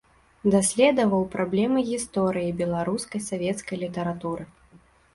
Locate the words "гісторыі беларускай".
1.91-3.21